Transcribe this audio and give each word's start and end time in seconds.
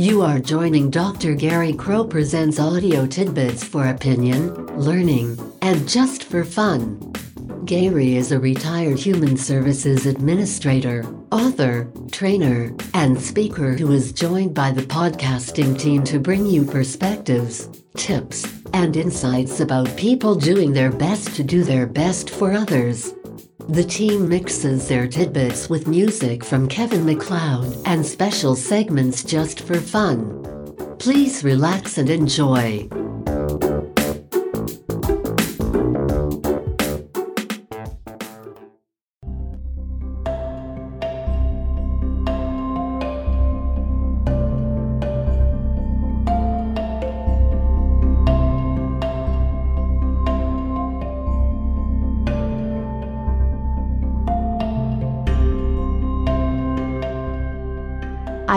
You 0.00 0.22
are 0.22 0.38
joining 0.38 0.90
Dr. 0.90 1.34
Gary 1.34 1.72
Crow 1.72 2.04
Presents 2.04 2.60
audio 2.60 3.04
tidbits 3.04 3.64
for 3.64 3.88
opinion, 3.88 4.54
learning, 4.76 5.36
and 5.60 5.88
just 5.88 6.22
for 6.22 6.44
fun. 6.44 7.00
Gary 7.64 8.14
is 8.14 8.30
a 8.30 8.38
retired 8.38 8.96
human 8.96 9.36
services 9.36 10.06
administrator, 10.06 11.04
author, 11.32 11.90
trainer, 12.12 12.72
and 12.94 13.20
speaker 13.20 13.72
who 13.72 13.90
is 13.90 14.12
joined 14.12 14.54
by 14.54 14.70
the 14.70 14.82
podcasting 14.82 15.76
team 15.76 16.04
to 16.04 16.20
bring 16.20 16.46
you 16.46 16.64
perspectives, 16.64 17.68
tips, 17.96 18.46
and 18.74 18.96
insights 18.96 19.58
about 19.58 19.96
people 19.96 20.36
doing 20.36 20.72
their 20.72 20.92
best 20.92 21.34
to 21.34 21.42
do 21.42 21.64
their 21.64 21.88
best 21.88 22.30
for 22.30 22.52
others. 22.52 23.14
The 23.68 23.84
team 23.84 24.30
mixes 24.30 24.88
their 24.88 25.06
tidbits 25.06 25.68
with 25.68 25.86
music 25.86 26.42
from 26.42 26.68
Kevin 26.68 27.04
MacLeod 27.04 27.76
and 27.84 28.04
special 28.04 28.56
segments 28.56 29.22
just 29.22 29.60
for 29.60 29.78
fun. 29.78 30.42
Please 30.98 31.44
relax 31.44 31.98
and 31.98 32.08
enjoy. 32.08 32.88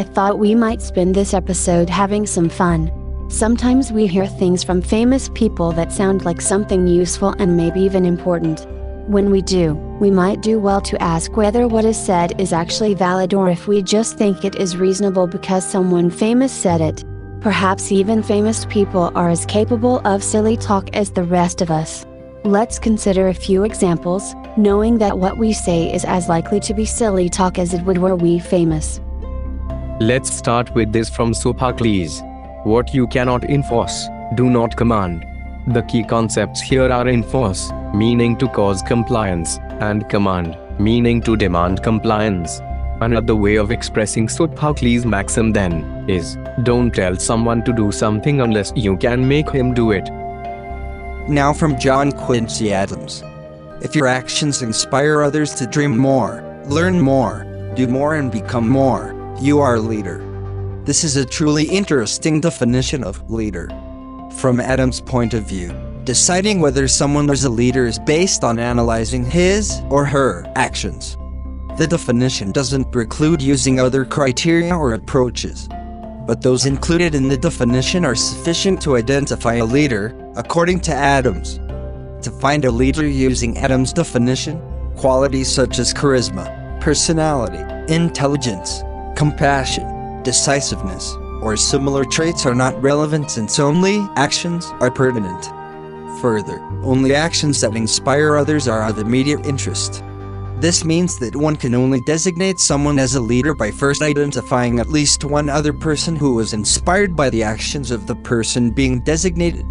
I 0.01 0.03
thought 0.03 0.39
we 0.39 0.55
might 0.55 0.81
spend 0.81 1.13
this 1.13 1.35
episode 1.35 1.87
having 1.87 2.25
some 2.25 2.49
fun. 2.49 2.91
Sometimes 3.29 3.91
we 3.91 4.07
hear 4.07 4.25
things 4.25 4.63
from 4.63 4.81
famous 4.81 5.29
people 5.35 5.71
that 5.73 5.91
sound 5.91 6.25
like 6.25 6.41
something 6.41 6.87
useful 6.87 7.35
and 7.37 7.55
maybe 7.55 7.81
even 7.81 8.03
important. 8.03 8.65
When 9.07 9.29
we 9.29 9.43
do, 9.43 9.75
we 9.99 10.09
might 10.09 10.41
do 10.41 10.57
well 10.57 10.81
to 10.81 10.99
ask 11.03 11.37
whether 11.37 11.67
what 11.67 11.85
is 11.85 12.03
said 12.03 12.41
is 12.41 12.51
actually 12.51 12.95
valid 12.95 13.35
or 13.35 13.47
if 13.51 13.67
we 13.67 13.83
just 13.83 14.17
think 14.17 14.43
it 14.43 14.55
is 14.55 14.75
reasonable 14.75 15.27
because 15.27 15.63
someone 15.63 16.09
famous 16.09 16.51
said 16.51 16.81
it. 16.81 17.05
Perhaps 17.39 17.91
even 17.91 18.23
famous 18.23 18.65
people 18.65 19.11
are 19.13 19.29
as 19.29 19.45
capable 19.45 19.99
of 19.99 20.23
silly 20.23 20.57
talk 20.57 20.89
as 20.95 21.11
the 21.11 21.23
rest 21.23 21.61
of 21.61 21.69
us. 21.69 22.07
Let's 22.43 22.79
consider 22.79 23.27
a 23.27 23.35
few 23.35 23.65
examples, 23.65 24.33
knowing 24.57 24.97
that 24.97 25.19
what 25.19 25.37
we 25.37 25.53
say 25.53 25.93
is 25.93 26.05
as 26.05 26.27
likely 26.27 26.59
to 26.61 26.73
be 26.73 26.85
silly 26.85 27.29
talk 27.29 27.59
as 27.59 27.75
it 27.75 27.83
would 27.83 27.99
were 27.99 28.15
we 28.15 28.39
famous. 28.39 28.99
Let's 30.01 30.33
start 30.33 30.73
with 30.73 30.91
this 30.91 31.11
from 31.11 31.31
Sophocles. 31.31 32.23
What 32.63 32.91
you 32.91 33.05
cannot 33.05 33.43
enforce, 33.43 34.07
do 34.33 34.49
not 34.49 34.75
command. 34.75 35.23
The 35.67 35.83
key 35.83 36.03
concepts 36.03 36.59
here 36.59 36.91
are 36.91 37.07
enforce, 37.07 37.71
meaning 37.93 38.35
to 38.37 38.47
cause 38.47 38.81
compliance, 38.81 39.59
and 39.79 40.09
command, 40.09 40.57
meaning 40.79 41.21
to 41.21 41.37
demand 41.37 41.83
compliance. 41.83 42.61
Another 42.99 43.35
way 43.35 43.57
of 43.57 43.69
expressing 43.69 44.27
Sophocles' 44.27 45.05
maxim 45.05 45.51
then 45.51 46.09
is 46.09 46.35
don't 46.63 46.89
tell 46.89 47.15
someone 47.15 47.63
to 47.63 47.71
do 47.71 47.91
something 47.91 48.41
unless 48.41 48.73
you 48.75 48.97
can 48.97 49.27
make 49.27 49.51
him 49.51 49.71
do 49.71 49.91
it. 49.91 50.09
Now 51.29 51.53
from 51.53 51.77
John 51.77 52.11
Quincy 52.11 52.73
Adams. 52.73 53.23
If 53.83 53.95
your 53.95 54.07
actions 54.07 54.63
inspire 54.63 55.21
others 55.21 55.53
to 55.53 55.67
dream 55.67 55.95
more, 55.95 56.43
learn 56.65 56.99
more, 56.99 57.45
do 57.75 57.85
more, 57.85 58.15
and 58.15 58.31
become 58.31 58.67
more, 58.67 59.20
you 59.41 59.59
are 59.59 59.75
a 59.75 59.79
leader. 59.79 60.23
This 60.85 61.03
is 61.03 61.15
a 61.15 61.25
truly 61.25 61.63
interesting 61.63 62.39
definition 62.39 63.03
of 63.03 63.27
leader. 63.29 63.69
From 64.37 64.59
Adams' 64.59 65.01
point 65.01 65.33
of 65.33 65.47
view, 65.47 65.73
deciding 66.03 66.59
whether 66.59 66.87
someone 66.87 67.27
is 67.31 67.43
a 67.43 67.49
leader 67.49 67.87
is 67.87 67.97
based 67.97 68.43
on 68.43 68.59
analyzing 68.59 69.25
his 69.25 69.81
or 69.89 70.05
her 70.05 70.45
actions. 70.55 71.17
The 71.77 71.87
definition 71.87 72.51
doesn't 72.51 72.91
preclude 72.91 73.41
using 73.41 73.79
other 73.79 74.05
criteria 74.05 74.75
or 74.75 74.93
approaches. 74.93 75.67
But 76.27 76.41
those 76.43 76.67
included 76.67 77.15
in 77.15 77.27
the 77.27 77.37
definition 77.37 78.05
are 78.05 78.15
sufficient 78.15 78.79
to 78.83 78.95
identify 78.95 79.55
a 79.55 79.65
leader, 79.65 80.15
according 80.35 80.81
to 80.81 80.93
Adams. 80.93 81.57
To 82.23 82.31
find 82.39 82.63
a 82.65 82.71
leader 82.71 83.07
using 83.07 83.57
Adams' 83.57 83.91
definition, 83.91 84.61
qualities 84.97 85.51
such 85.51 85.79
as 85.79 85.95
charisma, 85.95 86.79
personality, 86.79 87.63
intelligence, 87.91 88.83
compassion, 89.21 90.23
decisiveness, 90.23 91.15
or 91.43 91.55
similar 91.55 92.03
traits 92.03 92.43
are 92.47 92.55
not 92.55 92.81
relevant 92.81 93.29
since 93.29 93.59
only 93.59 93.99
actions 94.15 94.65
are 94.79 94.89
pertinent. 94.89 95.45
Further, 96.23 96.57
only 96.81 97.13
actions 97.13 97.61
that 97.61 97.75
inspire 97.75 98.35
others 98.35 98.67
are 98.67 98.89
of 98.89 98.97
immediate 98.97 99.45
interest. 99.45 100.03
This 100.59 100.83
means 100.83 101.19
that 101.19 101.35
one 101.35 101.55
can 101.55 101.75
only 101.75 102.01
designate 102.01 102.59
someone 102.59 102.97
as 102.97 103.13
a 103.13 103.21
leader 103.21 103.53
by 103.53 103.69
first 103.69 104.01
identifying 104.01 104.79
at 104.79 104.89
least 104.89 105.23
one 105.23 105.49
other 105.49 105.71
person 105.71 106.15
who 106.15 106.33
was 106.33 106.53
inspired 106.53 107.15
by 107.15 107.29
the 107.29 107.43
actions 107.43 107.91
of 107.91 108.07
the 108.07 108.15
person 108.15 108.71
being 108.71 109.03
designated. 109.03 109.67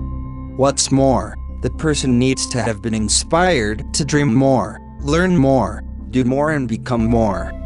What's 0.56 0.92
more, 0.92 1.36
the 1.62 1.70
person 1.70 2.20
needs 2.20 2.46
to 2.50 2.62
have 2.62 2.80
been 2.80 2.94
inspired 2.94 3.92
to 3.94 4.04
dream 4.04 4.32
more, 4.32 4.78
learn 5.00 5.36
more, 5.36 5.82
do 6.10 6.22
more, 6.22 6.52
and 6.52 6.68
become 6.68 7.04
more 7.04 7.59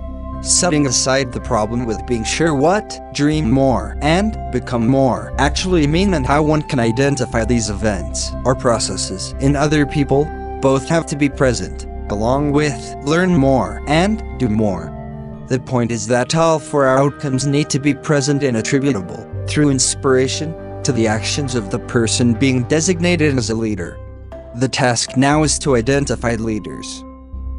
setting 0.44 0.86
aside 0.86 1.32
the 1.32 1.40
problem 1.40 1.86
with 1.86 2.06
being 2.06 2.22
sure 2.22 2.54
what, 2.54 3.00
dream 3.14 3.50
more, 3.50 3.96
and 4.02 4.36
become 4.52 4.86
more 4.86 5.34
actually 5.38 5.86
mean 5.86 6.14
and 6.14 6.26
how 6.26 6.42
one 6.42 6.62
can 6.62 6.78
identify 6.78 7.44
these 7.44 7.70
events 7.70 8.30
or 8.44 8.54
processes 8.54 9.34
in 9.40 9.56
other 9.56 9.86
people, 9.86 10.26
both 10.60 10.88
have 10.88 11.06
to 11.06 11.16
be 11.16 11.28
present, 11.28 11.84
along 12.10 12.52
with 12.52 12.94
learn 13.04 13.34
more 13.34 13.82
and 13.86 14.22
do 14.38 14.48
more. 14.48 14.90
The 15.48 15.60
point 15.60 15.90
is 15.90 16.06
that 16.08 16.34
all 16.34 16.58
four 16.58 16.86
outcomes 16.86 17.46
need 17.46 17.70
to 17.70 17.78
be 17.78 17.94
present 17.94 18.42
and 18.42 18.56
attributable, 18.56 19.30
through 19.46 19.70
inspiration, 19.70 20.54
to 20.82 20.92
the 20.92 21.06
actions 21.06 21.54
of 21.54 21.70
the 21.70 21.78
person 21.78 22.34
being 22.34 22.64
designated 22.64 23.36
as 23.36 23.50
a 23.50 23.54
leader. 23.54 23.98
The 24.56 24.68
task 24.68 25.16
now 25.16 25.42
is 25.42 25.58
to 25.60 25.76
identify 25.76 26.36
leaders 26.36 27.03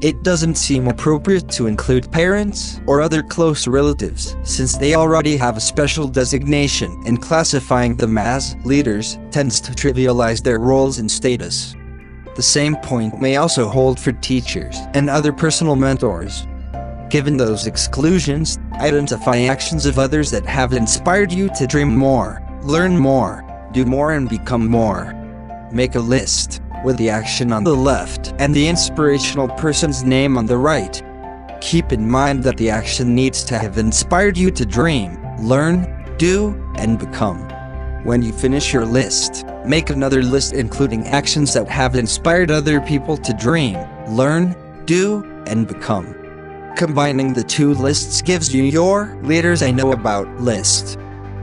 it 0.05 0.21
doesn't 0.21 0.53
seem 0.53 0.87
appropriate 0.87 1.49
to 1.49 1.65
include 1.65 2.11
parents 2.11 2.79
or 2.85 3.01
other 3.01 3.23
close 3.23 3.67
relatives, 3.67 4.35
since 4.43 4.77
they 4.77 4.93
already 4.93 5.35
have 5.35 5.57
a 5.57 5.59
special 5.59 6.07
designation, 6.07 7.01
and 7.07 7.23
classifying 7.23 7.95
them 7.95 8.15
as 8.19 8.55
leaders 8.65 9.17
tends 9.31 9.59
to 9.59 9.71
trivialize 9.71 10.43
their 10.43 10.59
roles 10.59 10.99
and 10.99 11.09
status. 11.09 11.75
The 12.35 12.43
same 12.43 12.75
point 12.83 13.19
may 13.19 13.37
also 13.37 13.67
hold 13.67 13.99
for 13.99 14.11
teachers 14.11 14.77
and 14.93 15.09
other 15.09 15.33
personal 15.33 15.75
mentors. 15.75 16.45
Given 17.09 17.35
those 17.35 17.65
exclusions, 17.65 18.59
identify 18.73 19.39
actions 19.45 19.87
of 19.87 19.97
others 19.97 20.29
that 20.29 20.45
have 20.45 20.73
inspired 20.73 21.31
you 21.31 21.49
to 21.55 21.65
dream 21.65 21.97
more, 21.97 22.43
learn 22.61 22.95
more, 22.95 23.43
do 23.71 23.85
more, 23.85 24.11
and 24.11 24.29
become 24.29 24.67
more. 24.67 25.15
Make 25.71 25.95
a 25.95 25.99
list 25.99 26.61
with 26.83 26.95
the 26.97 27.09
action 27.09 27.51
on 27.51 27.63
the 27.63 27.75
left 27.75 28.24
and 28.39 28.53
the 28.53 28.67
inspirational 28.67 29.47
person's 29.49 30.03
name 30.03 30.37
on 30.37 30.45
the 30.45 30.57
right. 30.57 31.01
Keep 31.61 31.91
in 31.91 32.09
mind 32.09 32.43
that 32.43 32.57
the 32.57 32.69
action 32.69 33.15
needs 33.15 33.43
to 33.45 33.57
have 33.57 33.77
inspired 33.77 34.37
you 34.37 34.51
to 34.51 34.65
dream, 34.65 35.17
learn, 35.39 36.15
do, 36.17 36.53
and 36.75 36.99
become. 36.99 37.39
When 38.03 38.21
you 38.21 38.31
finish 38.31 38.71
your 38.71 38.85
list, 38.85 39.45
make 39.65 39.89
another 39.89 40.21
list 40.21 40.53
including 40.53 41.07
actions 41.07 41.53
that 41.53 41.67
have 41.67 41.95
inspired 41.95 42.51
other 42.51 42.79
people 42.81 43.17
to 43.17 43.33
dream, 43.33 43.77
learn, 44.07 44.55
do, 44.85 45.23
and 45.47 45.67
become. 45.67 46.13
Combining 46.75 47.33
the 47.33 47.43
two 47.43 47.73
lists 47.73 48.21
gives 48.21 48.53
you 48.53 48.63
your 48.63 49.17
Leaders 49.23 49.63
I 49.63 49.71
Know 49.71 49.93
About 49.93 50.27
list. 50.41 50.99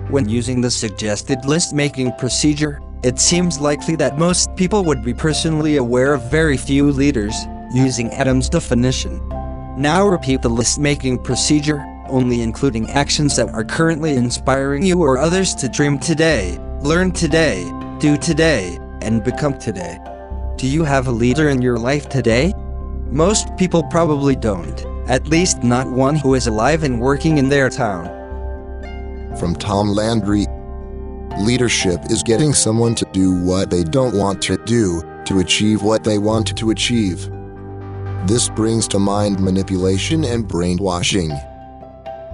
When 0.09 0.29
using 0.29 0.61
the 0.61 0.71
suggested 0.71 1.45
list 1.47 1.75
making 1.75 2.13
procedure, 2.19 2.81
it 3.03 3.19
seems 3.19 3.61
likely 3.61 3.97
that 3.97 4.17
most 4.17 4.55
people 4.55 4.85
would 4.85 5.03
be 5.03 5.13
personally 5.13 5.77
aware 5.77 6.15
of 6.15 6.31
very 6.31 6.57
few 6.57 6.93
leaders, 6.93 7.35
using 7.75 8.11
Adams' 8.11 8.49
definition. 8.49 9.21
Now 9.77 10.07
repeat 10.07 10.43
the 10.43 10.49
list 10.49 10.79
making 10.79 11.25
procedure, 11.25 11.85
only 12.09 12.43
including 12.43 12.89
actions 12.91 13.35
that 13.37 13.49
are 13.49 13.65
currently 13.65 14.15
inspiring 14.15 14.85
you 14.85 15.03
or 15.03 15.19
others 15.19 15.55
to 15.57 15.69
dream 15.69 15.99
today, 15.99 16.59
learn 16.83 17.11
today, 17.11 17.65
do 17.99 18.17
today, 18.17 18.79
and 19.01 19.25
become 19.25 19.59
today. 19.59 19.99
Do 20.57 20.69
you 20.69 20.85
have 20.85 21.09
a 21.09 21.13
leader 21.13 21.49
in 21.49 21.61
your 21.61 21.79
life 21.79 22.09
today? 22.09 22.53
Most 23.11 23.57
people 23.57 23.83
probably 23.85 24.37
don't, 24.37 24.87
at 25.09 25.27
least 25.27 25.65
not 25.65 25.91
one 25.91 26.15
who 26.15 26.35
is 26.35 26.47
alive 26.47 26.85
and 26.85 27.01
working 27.01 27.39
in 27.39 27.49
their 27.49 27.69
town. 27.69 28.07
From 29.39 29.57
Tom 29.57 29.89
Landry 29.89 30.47
Leadership 31.43 32.01
is 32.09 32.23
getting 32.23 32.55
someone 32.55 32.95
to 32.95 33.05
do 33.07 33.35
what 33.43 33.69
they 33.69 33.83
don't 33.83 34.17
want 34.17 34.41
to 34.41 34.57
do, 34.59 35.03
to 35.25 35.41
achieve 35.41 35.83
what 35.83 36.05
they 36.05 36.17
want 36.17 36.57
to 36.57 36.71
achieve. 36.71 37.29
This 38.29 38.49
brings 38.49 38.87
to 38.89 39.01
mind 39.01 39.41
manipulation 39.41 40.23
and 40.23 40.47
brainwashing. 40.47 41.37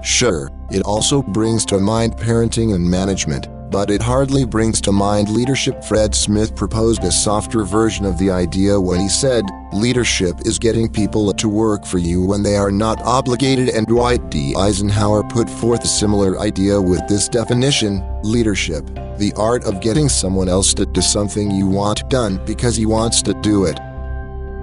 Sure, 0.03 0.51
it 0.71 0.83
also 0.83 1.23
brings 1.23 1.65
to 1.65 1.79
mind 1.79 2.19
parenting 2.19 2.75
and 2.75 2.85
management, 2.85 3.49
but 3.71 3.91
it 3.91 4.03
hardly 4.03 4.45
brings 4.45 4.81
to 4.81 4.93
mind 4.93 5.29
leadership. 5.29 5.83
Fred 5.85 6.15
Smith 6.15 6.55
proposed 6.57 7.05
a 7.05 7.13
softer 7.13 7.65
version 7.65 8.05
of 8.05 8.19
the 8.19 8.31
idea 8.31 8.81
when 8.81 9.01
he 9.01 9.09
said, 9.09 9.45
Leadership 9.73 10.35
is 10.47 10.59
getting 10.59 10.89
people 10.89 11.33
to 11.35 11.49
work 11.49 11.85
for 11.85 11.99
you 11.99 12.25
when 12.25 12.43
they 12.43 12.57
are 12.57 12.71
not 12.71 13.01
obligated, 13.03 13.69
and 13.69 13.87
Dwight 13.87 14.31
D. 14.31 14.55
Eisenhower 14.57 15.23
put 15.23 15.49
forth 15.49 15.85
a 15.85 15.89
similar 15.89 16.39
idea 16.39 16.81
with 16.81 17.07
this 17.07 17.29
definition 17.29 18.03
leadership, 18.23 18.87
the 19.19 19.33
art 19.37 19.65
of 19.65 19.81
getting 19.81 20.09
someone 20.09 20.49
else 20.49 20.73
to 20.75 20.87
do 20.87 21.03
something 21.03 21.51
you 21.51 21.67
want 21.67 22.09
done 22.09 22.43
because 22.47 22.77
he 22.77 22.87
wants 22.87 23.21
to 23.23 23.35
do 23.35 23.65
it. 23.65 23.77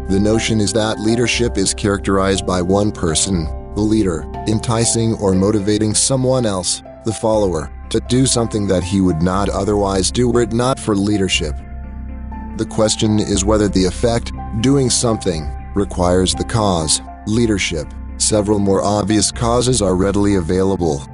The 0.10 0.20
notion 0.20 0.60
is 0.62 0.74
that 0.74 1.00
leadership 1.00 1.58
is 1.58 1.74
characterized 1.74 2.46
by 2.46 2.62
one 2.62 2.92
person, 2.92 3.46
the 3.76 3.82
leader, 3.82 4.24
enticing 4.48 5.16
or 5.16 5.34
motivating 5.34 5.94
someone 5.94 6.46
else, 6.46 6.82
the 7.06 7.14
follower, 7.14 7.72
to 7.90 8.00
do 8.02 8.26
something 8.26 8.68
that 8.68 8.84
he 8.84 9.02
would 9.02 9.22
not 9.22 9.50
otherwise 9.50 10.12
do 10.12 10.30
were 10.30 10.42
it 10.42 10.54
not 10.54 10.80
for 10.80 10.96
leadership. 10.96 11.56
The 12.58 12.66
question 12.66 13.20
is 13.20 13.44
whether 13.44 13.68
the 13.68 13.86
effect, 13.86 14.32
doing 14.62 14.90
something, 14.90 15.50
requires 15.76 16.34
the 16.34 16.46
cause, 16.46 17.02
leadership. 17.28 17.88
Several 18.18 18.60
more 18.60 18.82
obvious 18.82 19.32
causes 19.32 19.82
are 19.82 19.96
readily 19.96 20.36
available. 20.36 21.06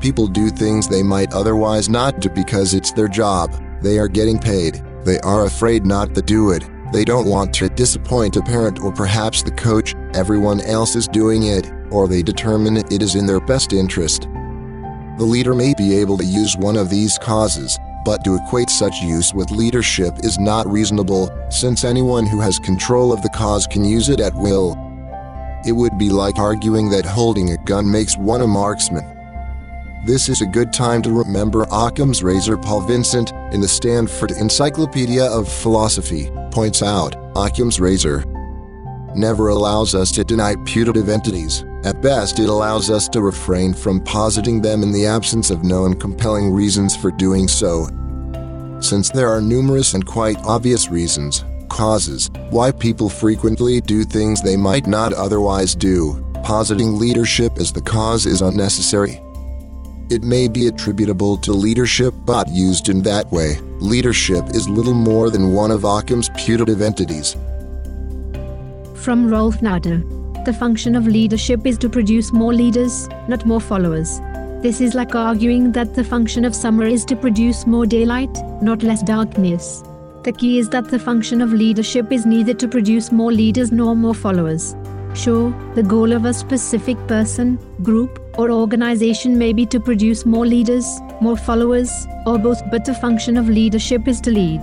People 0.00 0.26
do 0.26 0.48
things 0.48 0.88
they 0.88 1.02
might 1.02 1.32
otherwise 1.32 1.88
not 1.88 2.20
do 2.20 2.30
because 2.30 2.74
it's 2.74 2.92
their 2.92 3.08
job, 3.08 3.52
they 3.82 3.98
are 3.98 4.08
getting 4.08 4.38
paid, 4.38 4.82
they 5.04 5.18
are 5.20 5.44
afraid 5.44 5.84
not 5.84 6.14
to 6.14 6.22
do 6.22 6.50
it, 6.52 6.64
they 6.92 7.04
don't 7.04 7.28
want 7.28 7.52
to 7.54 7.68
disappoint 7.68 8.36
a 8.36 8.42
parent 8.42 8.80
or 8.80 8.92
perhaps 8.92 9.42
the 9.42 9.50
coach, 9.50 9.94
everyone 10.14 10.60
else 10.62 10.96
is 10.96 11.08
doing 11.08 11.44
it, 11.44 11.70
or 11.90 12.08
they 12.08 12.22
determine 12.22 12.76
it 12.76 13.02
is 13.02 13.14
in 13.14 13.26
their 13.26 13.40
best 13.40 13.72
interest. 13.72 14.28
The 15.16 15.24
leader 15.24 15.54
may 15.54 15.72
be 15.72 15.96
able 15.96 16.18
to 16.18 16.24
use 16.24 16.56
one 16.58 16.76
of 16.76 16.90
these 16.90 17.16
causes, 17.16 17.78
but 18.04 18.22
to 18.24 18.34
equate 18.36 18.68
such 18.68 19.00
use 19.00 19.32
with 19.32 19.50
leadership 19.50 20.18
is 20.18 20.38
not 20.38 20.70
reasonable, 20.70 21.30
since 21.50 21.84
anyone 21.84 22.26
who 22.26 22.38
has 22.40 22.58
control 22.58 23.12
of 23.12 23.22
the 23.22 23.30
cause 23.30 23.66
can 23.66 23.84
use 23.84 24.10
it 24.10 24.20
at 24.20 24.34
will. 24.34 24.76
It 25.64 25.72
would 25.72 25.96
be 25.96 26.10
like 26.10 26.38
arguing 26.38 26.90
that 26.90 27.06
holding 27.06 27.52
a 27.52 27.64
gun 27.64 27.90
makes 27.90 28.18
one 28.18 28.42
a 28.42 28.46
marksman. 28.46 29.04
This 30.04 30.28
is 30.28 30.42
a 30.42 30.46
good 30.46 30.72
time 30.72 31.00
to 31.02 31.10
remember 31.10 31.66
Occam's 31.72 32.22
razor. 32.22 32.58
Paul 32.58 32.82
Vincent, 32.82 33.32
in 33.52 33.62
the 33.62 33.68
Stanford 33.68 34.32
Encyclopedia 34.32 35.24
of 35.24 35.50
Philosophy, 35.50 36.30
points 36.50 36.82
out 36.82 37.16
Occam's 37.34 37.80
razor 37.80 38.24
never 39.16 39.48
allows 39.48 39.94
us 39.94 40.12
to 40.12 40.22
deny 40.22 40.54
putative 40.66 41.08
entities. 41.08 41.64
At 41.86 42.02
best, 42.02 42.40
it 42.40 42.48
allows 42.48 42.90
us 42.90 43.08
to 43.10 43.22
refrain 43.22 43.72
from 43.72 44.02
positing 44.02 44.60
them 44.60 44.82
in 44.82 44.90
the 44.90 45.06
absence 45.06 45.52
of 45.52 45.62
known 45.62 45.94
compelling 45.94 46.50
reasons 46.50 46.96
for 46.96 47.12
doing 47.12 47.46
so. 47.46 47.86
Since 48.80 49.10
there 49.10 49.28
are 49.28 49.40
numerous 49.40 49.94
and 49.94 50.04
quite 50.04 50.36
obvious 50.38 50.90
reasons, 50.90 51.44
causes, 51.68 52.28
why 52.50 52.72
people 52.72 53.08
frequently 53.08 53.80
do 53.80 54.02
things 54.02 54.42
they 54.42 54.56
might 54.56 54.88
not 54.88 55.12
otherwise 55.12 55.76
do, 55.76 56.28
positing 56.42 56.98
leadership 56.98 57.56
as 57.56 57.72
the 57.72 57.82
cause 57.82 58.26
is 58.26 58.42
unnecessary. 58.42 59.20
It 60.10 60.24
may 60.24 60.48
be 60.48 60.66
attributable 60.66 61.36
to 61.36 61.52
leadership, 61.52 62.12
but 62.24 62.48
used 62.48 62.88
in 62.88 63.02
that 63.02 63.30
way, 63.30 63.60
leadership 63.78 64.44
is 64.56 64.68
little 64.68 64.92
more 64.92 65.30
than 65.30 65.52
one 65.52 65.70
of 65.70 65.84
Occam's 65.84 66.30
putative 66.30 66.82
entities. 66.82 67.36
From 68.96 69.30
Ralph 69.30 69.58
Nader. 69.58 70.15
The 70.46 70.52
function 70.52 70.94
of 70.94 71.08
leadership 71.08 71.66
is 71.66 71.76
to 71.78 71.88
produce 71.88 72.32
more 72.32 72.54
leaders, 72.54 73.08
not 73.26 73.44
more 73.44 73.60
followers. 73.60 74.20
This 74.62 74.80
is 74.80 74.94
like 74.94 75.16
arguing 75.16 75.72
that 75.72 75.92
the 75.96 76.04
function 76.04 76.44
of 76.44 76.54
summer 76.54 76.84
is 76.86 77.04
to 77.06 77.16
produce 77.16 77.66
more 77.66 77.84
daylight, 77.84 78.30
not 78.62 78.84
less 78.84 79.02
darkness. 79.02 79.82
The 80.22 80.30
key 80.30 80.60
is 80.60 80.68
that 80.68 80.88
the 80.88 81.00
function 81.00 81.42
of 81.42 81.52
leadership 81.52 82.12
is 82.12 82.24
neither 82.24 82.54
to 82.54 82.68
produce 82.68 83.10
more 83.10 83.32
leaders 83.32 83.72
nor 83.72 83.96
more 83.96 84.14
followers. 84.14 84.76
Sure, 85.14 85.52
the 85.74 85.82
goal 85.82 86.12
of 86.12 86.26
a 86.26 86.32
specific 86.32 86.96
person, 87.08 87.58
group, 87.82 88.20
or 88.38 88.52
organization 88.52 89.36
may 89.36 89.52
be 89.52 89.66
to 89.66 89.80
produce 89.80 90.24
more 90.24 90.46
leaders, 90.46 90.86
more 91.20 91.36
followers, 91.36 92.06
or 92.24 92.38
both, 92.38 92.62
but 92.70 92.84
the 92.84 92.94
function 92.94 93.36
of 93.36 93.48
leadership 93.48 94.06
is 94.06 94.20
to 94.20 94.30
lead. 94.30 94.62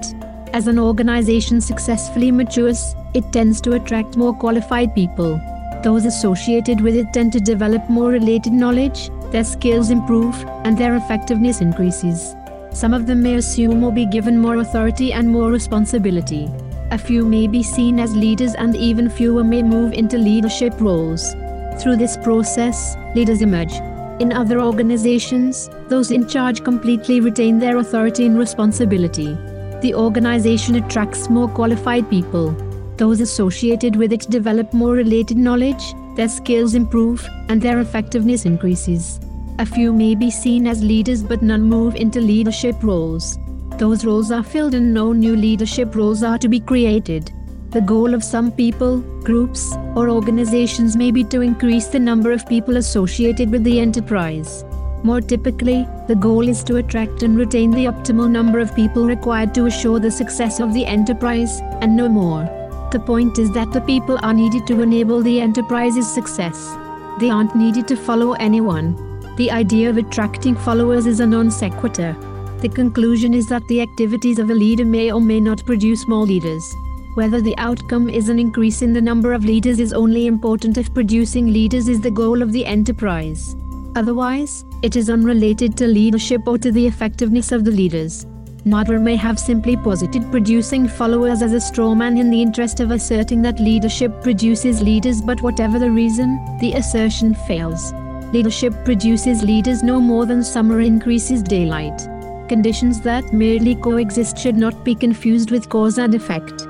As 0.54 0.68
an 0.68 0.80
organization 0.80 1.60
successfully 1.60 2.32
matures, 2.32 2.96
it 3.14 3.34
tends 3.34 3.60
to 3.60 3.74
attract 3.74 4.16
more 4.16 4.34
qualified 4.34 4.96
people. 4.96 5.42
Those 5.84 6.06
associated 6.06 6.80
with 6.80 6.96
it 6.96 7.12
tend 7.12 7.34
to 7.34 7.42
develop 7.42 7.90
more 7.90 8.10
related 8.10 8.54
knowledge, 8.54 9.10
their 9.32 9.44
skills 9.44 9.90
improve, 9.90 10.34
and 10.64 10.78
their 10.78 10.96
effectiveness 10.96 11.60
increases. 11.60 12.36
Some 12.72 12.94
of 12.94 13.06
them 13.06 13.22
may 13.22 13.36
assume 13.36 13.84
or 13.84 13.92
be 13.92 14.06
given 14.06 14.40
more 14.40 14.56
authority 14.56 15.12
and 15.12 15.28
more 15.28 15.52
responsibility. 15.52 16.50
A 16.92 16.98
few 16.98 17.26
may 17.26 17.48
be 17.48 17.62
seen 17.62 18.00
as 18.00 18.16
leaders, 18.16 18.56
and 18.56 18.78
even 18.78 19.10
fewer 19.10 19.44
may 19.44 19.62
move 19.62 19.92
into 19.92 20.18
leadership 20.18 20.74
roles. 20.80 21.34
Through 21.82 21.98
this 21.98 22.16
process, 22.16 22.96
leaders 23.14 23.42
emerge. 23.42 23.74
In 24.22 24.32
other 24.32 24.62
organizations, 24.62 25.70
those 25.90 26.12
in 26.12 26.28
charge 26.30 26.64
completely 26.64 27.20
retain 27.20 27.60
their 27.60 27.78
authority 27.78 28.26
and 28.26 28.38
responsibility. 28.38 29.36
The 29.82 29.96
organization 29.96 30.76
attracts 30.76 31.30
more 31.30 31.50
qualified 31.50 32.10
people. 32.10 32.56
Those 32.98 33.22
associated 33.22 33.96
with 33.96 34.14
it 34.14 34.30
develop 34.30 34.74
more 34.74 34.94
related 34.94 35.38
knowledge, 35.38 35.94
their 36.16 36.30
skills 36.30 36.76
improve, 36.76 37.28
and 37.50 37.62
their 37.62 37.80
effectiveness 37.80 38.46
increases. 38.46 39.20
A 39.60 39.66
few 39.66 39.92
may 39.94 40.16
be 40.16 40.30
seen 40.30 40.68
as 40.68 40.84
leaders, 40.84 41.24
but 41.24 41.42
none 41.42 41.64
move 41.64 41.96
into 41.96 42.20
leadership 42.20 42.76
roles. 42.84 43.38
Those 43.78 44.06
roles 44.06 44.32
are 44.32 44.44
filled 44.44 44.76
and 44.76 44.94
no 44.94 45.14
new 45.14 45.36
leadership 45.36 45.96
roles 45.96 46.24
are 46.24 46.38
to 46.38 46.48
be 46.48 46.60
created. 46.60 47.32
The 47.72 47.82
goal 47.82 48.14
of 48.14 48.24
some 48.24 48.52
people, 48.52 49.00
groups, 49.24 49.74
or 49.96 50.10
organizations 50.10 50.96
may 50.96 51.10
be 51.10 51.24
to 51.26 51.42
increase 51.42 51.88
the 51.88 52.00
number 52.00 52.32
of 52.32 52.48
people 52.48 52.78
associated 52.78 53.50
with 53.50 53.64
the 53.64 53.80
enterprise. 53.80 54.64
More 55.04 55.22
typically, 55.22 55.88
the 56.08 56.16
goal 56.16 56.48
is 56.48 56.64
to 56.66 56.78
attract 56.78 57.24
and 57.24 57.36
retain 57.36 57.72
the 57.72 57.86
optimal 57.86 58.30
number 58.30 58.60
of 58.60 58.76
people 58.76 59.06
required 59.06 59.56
to 59.56 59.66
assure 59.66 60.00
the 60.00 60.12
success 60.12 60.60
of 60.60 60.74
the 60.74 60.86
enterprise, 60.86 61.62
and 61.82 61.96
no 61.98 62.08
more. 62.08 62.63
The 62.94 63.00
point 63.00 63.40
is 63.40 63.50
that 63.54 63.72
the 63.74 63.82
people 63.82 64.20
are 64.22 64.36
needed 64.36 64.68
to 64.68 64.84
enable 64.84 65.24
the 65.24 65.42
enterprise's 65.42 66.08
success. 66.08 66.78
They 67.20 67.32
aren't 67.32 67.56
needed 67.56 67.88
to 67.88 67.96
follow 67.96 68.34
anyone. 68.34 68.94
The 69.36 69.50
idea 69.50 69.90
of 69.90 69.98
attracting 69.98 70.56
followers 70.56 71.08
is 71.08 71.20
a 71.20 71.26
non 71.26 71.50
sequitur. 71.50 72.16
The 72.62 72.70
conclusion 72.70 73.34
is 73.34 73.48
that 73.48 73.68
the 73.68 73.82
activities 73.82 74.38
of 74.38 74.52
a 74.52 74.54
leader 74.54 74.86
may 74.86 75.12
or 75.12 75.20
may 75.20 75.40
not 75.40 75.66
produce 75.66 76.08
more 76.08 76.24
leaders. 76.24 76.72
Whether 77.16 77.42
the 77.42 77.58
outcome 77.58 78.12
is 78.12 78.30
an 78.30 78.38
increase 78.38 78.84
in 78.84 78.94
the 78.94 79.02
number 79.02 79.34
of 79.34 79.44
leaders 79.44 79.80
is 79.80 79.92
only 79.92 80.28
important 80.28 80.78
if 80.78 80.94
producing 80.94 81.48
leaders 81.52 81.88
is 81.88 82.00
the 82.00 82.12
goal 82.12 82.44
of 82.44 82.52
the 82.52 82.64
enterprise. 82.64 83.56
Otherwise, 83.96 84.66
it 84.84 84.96
is 84.96 85.10
unrelated 85.10 85.76
to 85.78 85.88
leadership 85.88 86.48
or 86.48 86.60
to 86.60 86.72
the 86.72 86.86
effectiveness 86.86 87.52
of 87.52 87.66
the 87.66 87.72
leaders. 87.72 88.28
Nader 88.66 89.02
may 89.02 89.18
have 89.18 89.38
simply 89.38 89.76
posited 89.76 90.32
producing 90.32 90.88
followers 90.88 91.42
as 91.42 91.52
a 91.52 91.60
straw 91.60 91.94
man 91.94 92.18
in 92.18 92.30
the 92.30 92.42
interest 92.42 92.80
of 92.80 92.92
asserting 92.92 93.42
that 93.42 93.60
leadership 93.60 94.22
produces 94.22 94.82
leaders, 94.82 95.22
but 95.22 95.42
whatever 95.42 95.80
the 95.80 95.92
reason, 95.92 96.40
the 96.62 96.72
assertion 96.74 97.36
fails. 97.36 97.92
Leadership 98.32 98.74
produces 98.86 99.44
leaders 99.44 99.84
no 99.84 100.00
more 100.00 100.26
than 100.26 100.42
summer 100.42 100.80
increases 100.80 101.44
daylight. 101.44 102.08
Conditions 102.48 103.02
that 103.02 103.34
merely 103.34 103.76
coexist 103.76 104.38
should 104.38 104.56
not 104.56 104.86
be 104.86 104.96
confused 104.96 105.52
with 105.52 105.68
cause 105.68 105.98
and 105.98 106.16
effect. 106.16 106.62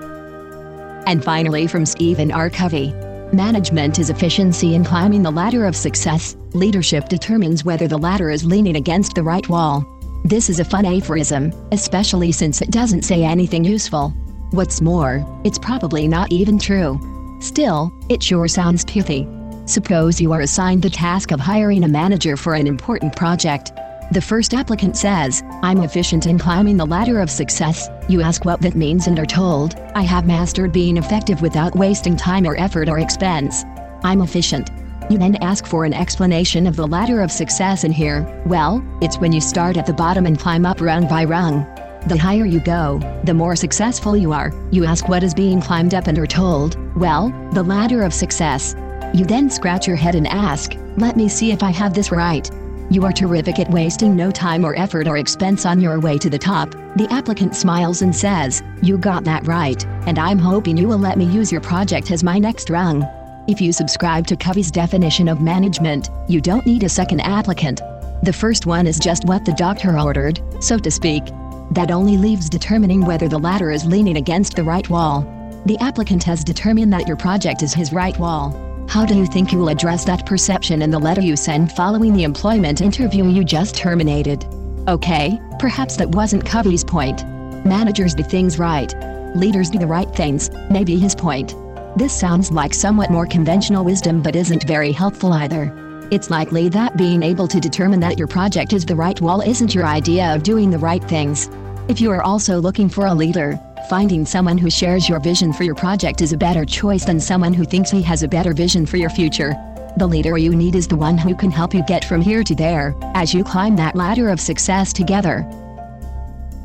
And 1.06 1.24
finally, 1.24 1.68
from 1.68 1.86
Stephen 1.86 2.32
R. 2.32 2.50
Covey 2.50 2.92
Management 3.34 4.00
is 4.00 4.10
efficiency 4.10 4.74
in 4.74 4.84
climbing 4.84 5.22
the 5.22 5.32
ladder 5.32 5.66
of 5.66 5.76
success, 5.76 6.36
leadership 6.54 7.08
determines 7.08 7.64
whether 7.64 7.88
the 7.88 7.98
ladder 7.98 8.30
is 8.30 8.44
leaning 8.44 8.76
against 8.76 9.14
the 9.14 9.24
right 9.24 9.48
wall. 9.50 9.86
This 10.26 10.50
is 10.50 10.62
a 10.62 10.66
fun 10.66 10.86
aphorism, 10.86 11.52
especially 11.74 12.32
since 12.32 12.62
it 12.62 12.72
doesn't 12.72 13.04
say 13.04 13.26
anything 13.26 13.66
useful. 13.66 14.12
What's 14.52 14.80
more, 14.80 15.22
it's 15.44 15.60
probably 15.60 16.08
not 16.08 16.32
even 16.32 16.58
true. 16.58 16.98
Still, 17.42 17.92
it 18.08 18.24
sure 18.24 18.48
sounds 18.48 18.86
pithy. 18.86 19.28
Suppose 19.66 20.22
you 20.22 20.32
are 20.32 20.40
assigned 20.40 20.82
the 20.82 20.90
task 20.90 21.32
of 21.32 21.42
hiring 21.42 21.84
a 21.84 21.90
manager 21.90 22.38
for 22.38 22.54
an 22.54 22.68
important 22.68 23.18
project. 23.18 23.74
The 24.14 24.22
first 24.22 24.54
applicant 24.54 24.96
says, 24.96 25.44
I'm 25.62 25.82
efficient 25.82 26.26
in 26.26 26.40
climbing 26.40 26.78
the 26.78 26.86
ladder 26.86 27.20
of 27.20 27.30
success. 27.30 27.90
You 28.08 28.22
ask 28.22 28.46
what 28.46 28.62
that 28.62 28.76
means 28.76 29.08
and 29.08 29.20
are 29.20 29.26
told, 29.26 29.76
I 29.94 30.04
have 30.04 30.26
mastered 30.26 30.72
being 30.72 30.96
effective 30.96 31.42
without 31.42 31.76
wasting 31.76 32.16
time 32.16 32.48
or 32.48 32.56
effort 32.56 32.88
or 32.88 33.00
expense. 33.00 33.66
I'm 34.06 34.22
efficient. 34.22 34.70
You 35.10 35.18
then 35.18 35.36
ask 35.44 35.66
for 35.66 35.86
an 35.86 35.94
explanation 35.94 36.66
of 36.66 36.76
the 36.76 36.88
ladder 36.88 37.22
of 37.22 37.32
success 37.32 37.84
and 37.84 37.94
hear, 37.94 38.24
well, 38.46 38.84
it's 39.02 39.18
when 39.18 39.34
you 39.34 39.42
start 39.42 39.78
at 39.78 39.86
the 39.86 39.94
bottom 39.94 40.26
and 40.26 40.40
climb 40.40 40.66
up 40.66 40.80
rung 40.80 41.08
by 41.08 41.26
rung. 41.26 41.66
The 42.08 42.18
higher 42.18 42.46
you 42.46 42.60
go, 42.60 43.00
the 43.24 43.34
more 43.34 43.56
successful 43.56 44.18
you 44.18 44.34
are. 44.34 44.52
You 44.72 44.86
ask 44.86 45.08
what 45.08 45.24
is 45.24 45.34
being 45.34 45.62
climbed 45.62 45.94
up 45.94 46.08
and 46.08 46.18
are 46.18 46.28
told, 46.28 46.78
well, 46.98 47.30
the 47.54 47.64
ladder 47.64 48.04
of 48.04 48.14
success. 48.14 48.76
You 49.14 49.26
then 49.26 49.50
scratch 49.50 49.88
your 49.88 49.98
head 49.98 50.16
and 50.16 50.28
ask, 50.28 50.74
Let 50.98 51.16
me 51.16 51.28
see 51.30 51.52
if 51.52 51.64
I 51.64 51.72
have 51.72 51.94
this 51.94 52.12
right. 52.12 52.50
You 52.90 53.06
are 53.06 53.12
terrific 53.12 53.60
at 53.60 53.72
wasting 53.72 54.16
no 54.16 54.32
time 54.32 54.66
or 54.66 54.78
effort 54.78 55.08
or 55.08 55.18
expense 55.18 55.66
on 55.66 55.80
your 55.80 56.00
way 56.00 56.18
to 56.18 56.30
the 56.30 56.38
top. 56.38 56.72
The 56.96 57.08
applicant 57.10 57.56
smiles 57.56 58.02
and 58.02 58.16
says, 58.16 58.62
You 58.82 58.98
got 58.98 59.24
that 59.26 59.48
right, 59.48 59.86
and 60.08 60.20
I'm 60.20 60.40
hoping 60.40 60.78
you 60.78 60.88
will 60.88 60.98
let 60.98 61.18
me 61.18 61.26
use 61.26 61.52
your 61.52 61.62
project 61.62 62.12
as 62.12 62.24
my 62.24 62.40
next 62.40 62.70
rung. 62.70 63.08
If 63.46 63.60
you 63.60 63.74
subscribe 63.74 64.26
to 64.28 64.38
Covey's 64.38 64.72
definition 64.72 65.28
of 65.28 65.42
management, 65.42 66.10
you 66.30 66.40
don't 66.40 66.66
need 66.66 66.84
a 66.84 66.90
second 66.90 67.20
applicant. 67.20 67.82
The 68.24 68.32
first 68.32 68.66
one 68.66 68.88
is 68.88 68.98
just 68.98 69.26
what 69.26 69.44
the 69.44 69.52
doctor 69.52 70.00
ordered, 70.00 70.40
so 70.62 70.78
to 70.78 70.90
speak. 70.90 71.26
That 71.72 71.92
only 71.92 72.18
leaves 72.18 72.50
determining 72.50 73.02
whether 73.02 73.28
the 73.28 73.38
ladder 73.38 73.70
is 73.70 73.86
leaning 73.86 74.16
against 74.16 74.56
the 74.56 74.64
right 74.64 74.90
wall. 74.90 75.24
The 75.66 75.78
applicant 75.82 76.24
has 76.24 76.46
determined 76.46 76.94
that 76.94 77.06
your 77.06 77.18
project 77.18 77.64
is 77.64 77.74
his 77.74 77.92
right 77.92 78.18
wall. 78.18 78.52
How 78.88 79.06
do 79.06 79.14
you 79.14 79.26
think 79.26 79.52
you 79.52 79.58
will 79.58 79.70
address 79.70 80.06
that 80.06 80.26
perception 80.26 80.82
in 80.82 80.90
the 80.90 81.00
letter 81.00 81.22
you 81.22 81.36
send 81.36 81.74
following 81.74 82.14
the 82.14 82.24
employment 82.24 82.80
interview 82.80 83.28
you 83.28 83.44
just 83.44 83.76
terminated? 83.76 84.46
Okay, 84.88 85.38
perhaps 85.60 85.98
that 85.98 86.16
wasn't 86.16 86.46
Covey's 86.46 86.86
point. 86.86 87.26
Managers 87.66 88.16
do 88.16 88.24
things 88.24 88.58
right. 88.58 88.94
Leaders 89.36 89.70
do 89.70 89.80
the 89.80 89.88
right 89.88 90.10
things, 90.16 90.50
maybe 90.70 90.98
his 90.98 91.14
point. 91.14 91.56
This 91.96 92.14
sounds 92.14 92.52
like 92.52 92.74
somewhat 92.74 93.12
more 93.12 93.28
conventional 93.28 93.86
wisdom 93.86 94.22
but 94.22 94.36
isn't 94.36 94.68
very 94.68 94.92
helpful 94.92 95.34
either. 95.34 95.72
It's 96.12 96.30
likely 96.30 96.70
that 96.70 96.98
being 96.98 97.24
able 97.24 97.48
to 97.48 97.60
determine 97.60 98.00
that 98.02 98.18
your 98.18 98.28
project 98.28 98.74
is 98.74 98.86
the 98.86 98.96
right 98.96 99.20
wall 99.22 99.42
isn't 99.42 99.74
your 99.74 99.86
idea 99.86 100.34
of 100.34 100.44
doing 100.44 100.70
the 100.70 100.78
right 100.78 101.04
things. 101.04 101.50
If 101.88 102.02
you 102.02 102.12
are 102.12 102.24
also 102.24 102.60
looking 102.60 102.90
for 102.90 103.08
a 103.08 103.14
leader, 103.14 103.60
Finding 103.90 104.26
someone 104.26 104.58
who 104.58 104.70
shares 104.70 105.10
your 105.10 105.20
vision 105.20 105.52
for 105.52 105.64
your 105.64 105.76
project 105.76 106.22
is 106.22 106.32
a 106.32 106.38
better 106.38 106.64
choice 106.64 107.04
than 107.04 107.20
someone 107.20 107.54
who 107.54 107.66
thinks 107.66 107.92
he 107.92 108.02
has 108.02 108.24
a 108.24 108.28
better 108.28 108.54
vision 108.54 108.86
for 108.86 108.98
your 108.98 109.10
future. 109.10 109.54
The 109.98 110.08
leader 110.08 110.38
you 110.38 110.56
need 110.56 110.76
is 110.76 110.88
the 110.88 110.96
one 110.96 111.18
who 111.18 111.36
can 111.36 111.52
help 111.52 111.74
you 111.74 111.84
get 111.84 112.06
from 112.06 112.22
here 112.22 112.44
to 112.44 112.56
there, 112.56 112.96
as 113.14 113.34
you 113.34 113.44
climb 113.44 113.76
that 113.76 113.96
ladder 113.96 114.30
of 114.30 114.40
success 114.40 114.94
together. 114.94 115.46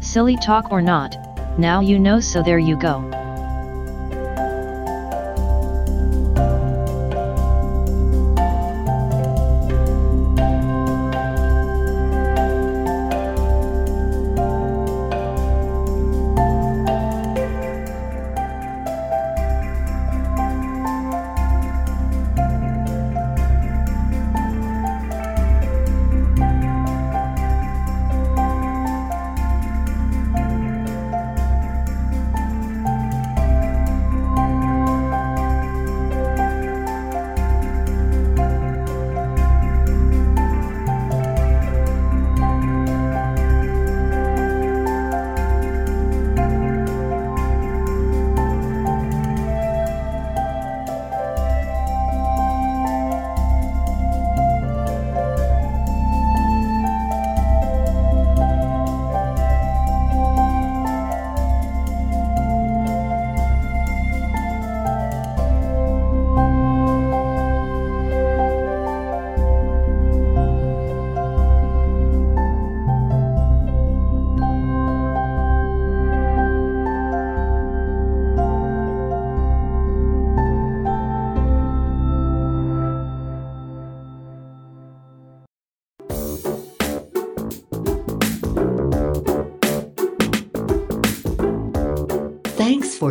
Silly 0.01 0.37
talk 0.37 0.71
or 0.71 0.81
not, 0.81 1.17
now 1.59 1.81
you 1.81 1.99
know 1.99 2.21
so 2.21 2.43
there 2.43 2.61
you 2.61 2.79
go. 2.79 3.28